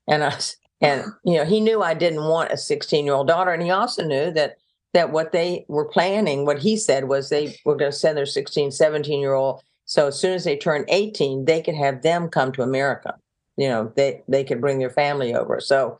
[0.08, 0.38] And I
[0.82, 3.70] and you know, he knew I didn't want a 16 year old daughter, and he
[3.70, 4.58] also knew that
[4.94, 8.26] that what they were planning, what he said was they were going to send their
[8.26, 9.62] 16, 17 year old.
[9.86, 13.16] So as soon as they turned 18, they could have them come to America.
[13.58, 15.60] You know, they they could bring their family over.
[15.60, 16.00] So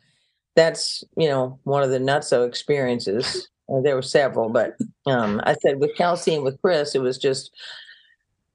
[0.56, 3.48] that's you know one of the nutso experiences.
[3.70, 7.18] Uh, there were several, but um, I said with Kelsey and with Chris, it was
[7.18, 7.52] just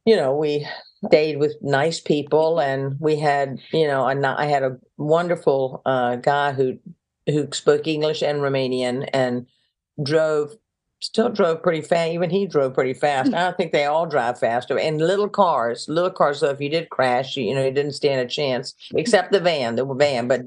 [0.07, 0.67] you know we
[1.07, 6.17] stayed with nice people and we had you know a, i had a wonderful uh,
[6.17, 6.79] guy who
[7.27, 9.47] who spoke english and romanian and
[10.03, 10.55] drove
[11.01, 13.35] still drove pretty fast even he drove pretty fast.
[13.35, 16.91] I think they all drive faster and little cars little cars so if you did
[16.91, 20.43] crash you, you know you didn't stand a chance except the van the van but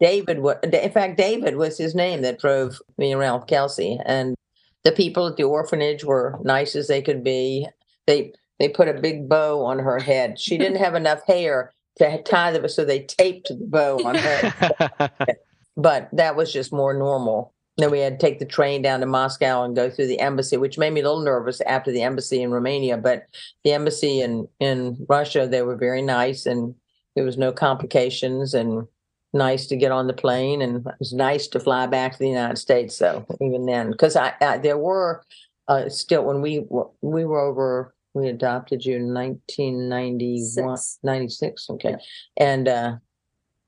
[0.00, 4.36] david was in fact david was his name that drove me around kelsey and
[4.84, 7.66] the people at the orphanage were nice as they could be.
[8.06, 10.38] They they put a big bow on her head.
[10.38, 15.10] She didn't have enough hair to tie the so they taped the bow on her.
[15.76, 17.54] but that was just more normal.
[17.76, 20.56] Then we had to take the train down to Moscow and go through the embassy,
[20.56, 22.96] which made me a little nervous after the embassy in Romania.
[22.96, 23.26] But
[23.62, 26.74] the embassy in in Russia, they were very nice, and
[27.14, 28.88] there was no complications, and
[29.32, 32.28] nice to get on the plane, and it was nice to fly back to the
[32.28, 32.96] United States.
[32.96, 35.22] So even then, because I, I, there were
[35.68, 36.66] uh, still when we
[37.00, 40.98] we were over we adopted you in 1991, Six.
[41.02, 41.70] 96.
[41.70, 41.96] Okay.
[42.36, 42.96] And uh,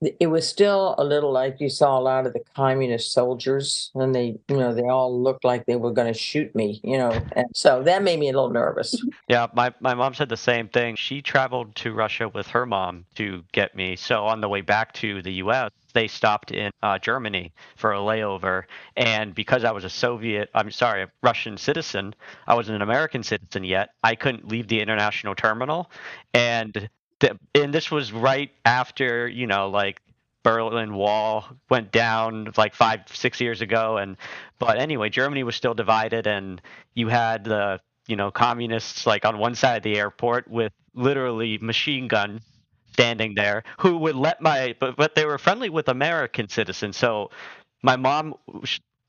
[0.01, 4.15] it was still a little like you saw a lot of the communist soldiers and
[4.15, 7.11] they you know they all looked like they were going to shoot me you know
[7.33, 9.01] and so that made me a little nervous.
[9.29, 10.97] Yeah my, my mom said the same thing.
[10.97, 13.97] She traveled to russia with her mom to get me.
[13.97, 17.99] So on the way back to the us they stopped in uh, Germany for a
[17.99, 18.65] layover,
[18.97, 22.15] and because I was a Soviet, I'm sorry, a Russian citizen,
[22.47, 23.91] I wasn't an American citizen yet.
[24.05, 25.91] I couldn't leave the international terminal,
[26.33, 26.89] and
[27.21, 30.01] th- and this was right after you know like
[30.43, 34.17] Berlin Wall went down like five six years ago, and
[34.59, 36.61] but anyway, Germany was still divided, and
[36.95, 41.59] you had the you know communists like on one side of the airport with literally
[41.59, 42.43] machine guns
[42.93, 46.97] standing there who would let my but, but they were friendly with American citizens.
[46.97, 47.31] So
[47.83, 48.35] my mom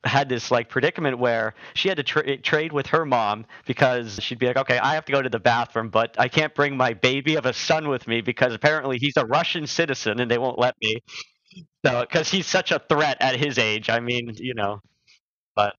[0.04, 4.40] had this like predicament where she had to tra- trade with her mom because she'd
[4.40, 6.94] be like, okay, I have to go to the bathroom, but I can't bring my
[6.94, 10.58] baby of a son with me because apparently he's a Russian citizen and they won't
[10.58, 10.98] let me.
[11.86, 13.90] So, because he's such a threat at his age.
[13.90, 14.80] I mean, you know,
[15.56, 15.76] but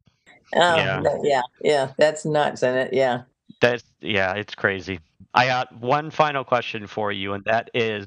[0.55, 1.03] Oh, Yeah.
[1.03, 1.19] yeah.
[1.23, 2.93] yeah, yeah, that's nuts, isn't it?
[2.93, 3.23] Yeah.
[3.61, 5.01] that's, yeah, it's crazy.
[5.35, 8.07] I got one final question for you, and that is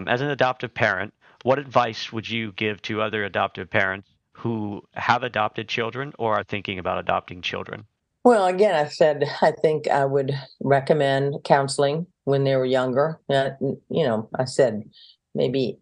[0.00, 4.82] um, as an adoptive parent, what advice would you give to other adoptive parents who
[4.92, 7.86] have adopted children or are thinking about adopting children?
[8.24, 13.20] Well, again, I said I think I would recommend counseling when they were younger.
[13.28, 14.82] Uh, you know, I said
[15.34, 15.78] maybe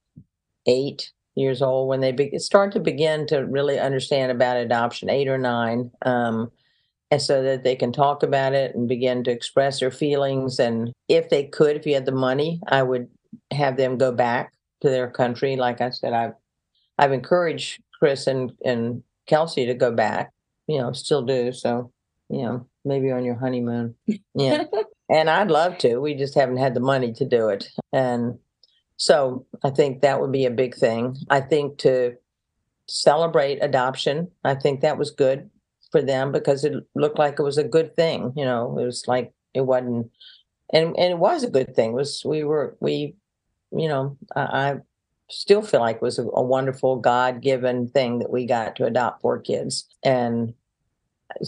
[0.66, 5.28] eight years old when they be- start to begin to really understand about adoption, eight
[5.28, 6.50] or nine, um,
[7.10, 10.58] and so that they can talk about it and begin to express their feelings.
[10.58, 13.08] And if they could, if you had the money, I would
[13.50, 15.56] have them go back to their country.
[15.56, 16.34] Like I said, I've
[16.98, 20.32] I've encouraged Chris and and Kelsey to go back.
[20.66, 21.92] You know, still do so
[22.32, 23.94] you know, maybe on your honeymoon.
[24.34, 24.64] Yeah.
[25.10, 25.98] and I'd love to.
[25.98, 27.68] We just haven't had the money to do it.
[27.92, 28.38] And
[28.96, 31.14] so I think that would be a big thing.
[31.28, 32.14] I think to
[32.88, 35.50] celebrate adoption, I think that was good
[35.90, 38.32] for them because it looked like it was a good thing.
[38.34, 40.10] You know, it was like it wasn't
[40.72, 41.90] and and it was a good thing.
[41.90, 43.14] It was we were we
[43.72, 44.76] you know, I, I
[45.32, 49.22] still feel like was a, a wonderful God given thing that we got to adopt
[49.22, 49.88] four kids.
[50.04, 50.54] And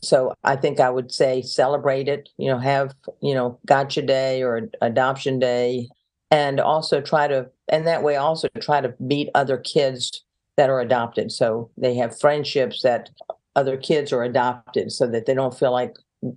[0.03, 4.43] so I think I would say celebrate it, you know, have, you know, gotcha day
[4.43, 5.89] or adoption day
[6.31, 10.25] and also try to and that way also try to meet other kids
[10.57, 11.33] that are adopted.
[11.33, 13.11] So they have friendships that
[13.57, 15.95] other kids are adopted so that they don't feel like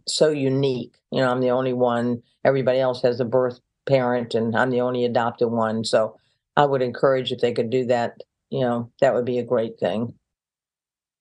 [0.08, 0.96] so unique.
[1.12, 4.82] You know, I'm the only one, everybody else has a birth parent and I'm the
[4.82, 5.84] only adopted one.
[5.84, 6.18] So
[6.58, 9.80] I would encourage if they could do that, you know, that would be a great
[9.80, 10.16] thing.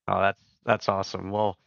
[0.08, 1.30] Oh, that's that's awesome.
[1.30, 1.58] Well,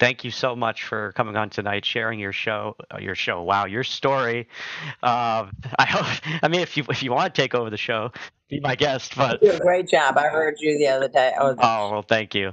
[0.00, 3.42] thank you so much for coming on tonight, sharing your show, uh, your show.
[3.42, 4.48] Wow, your story.
[5.02, 6.06] Um, I hope.
[6.42, 8.10] I mean, if you if you want to take over the show,
[8.48, 9.16] be my guest.
[9.16, 10.18] But You do a great job.
[10.18, 11.32] I heard you the other day.
[11.38, 12.52] Oh, oh well, thank you.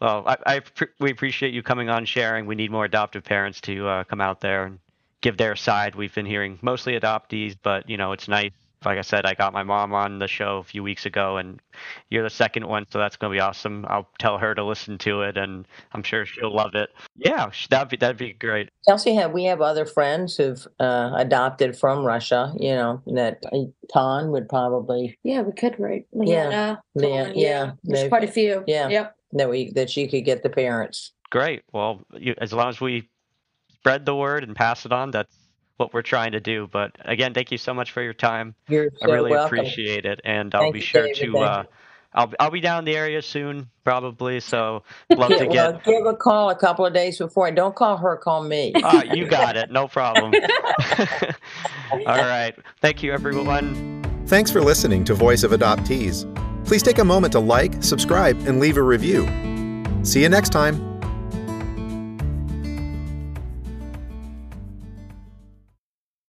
[0.00, 2.46] Well, I, I pre- we appreciate you coming on, sharing.
[2.46, 4.78] We need more adoptive parents to uh, come out there and
[5.20, 5.96] give their side.
[5.96, 8.52] We've been hearing mostly adoptees, but you know, it's nice.
[8.84, 11.60] Like I said, I got my mom on the show a few weeks ago, and
[12.10, 13.84] you're the second one, so that's gonna be awesome.
[13.88, 16.90] I'll tell her to listen to it, and I'm sure she'll love it.
[17.16, 18.68] Yeah, that'd be that'd be great.
[18.86, 22.52] Kelsey, have we have other friends who've uh, adopted from Russia?
[22.60, 23.42] You know that
[23.92, 26.06] Ton would probably Yeah, we could write.
[26.12, 26.76] Yeah.
[26.94, 28.62] Leanna, Yeah, yeah, There's they've- quite a few.
[28.66, 28.88] yeah.
[28.88, 29.16] Yep.
[29.32, 31.12] that we that she could get the parents.
[31.30, 31.62] Great.
[31.72, 33.08] Well, you, as long as we
[33.72, 35.34] spread the word and pass it on, that's
[35.76, 36.68] what we're trying to do.
[36.70, 38.54] But again, thank you so much for your time.
[38.68, 39.58] You're so I really welcome.
[39.58, 41.16] appreciate it, and I'll Thank be sure David.
[41.16, 41.32] to.
[41.32, 41.68] Thank Uh, you.
[42.14, 44.40] I'll I'll be down in the area soon, probably.
[44.40, 45.84] So love Yeah, to well, get.
[45.84, 47.50] give a call a couple of days before.
[47.50, 48.16] Don't call her.
[48.16, 48.72] Call me.
[48.82, 49.70] Ah, you got it.
[49.70, 50.32] No problem.
[51.92, 52.54] All right.
[52.80, 54.02] Thank you, everyone.
[54.26, 56.24] Thanks for listening to Voice of Adoptees.
[56.64, 59.24] Please take a moment to like, subscribe, and leave a review.
[60.02, 60.95] See you next time.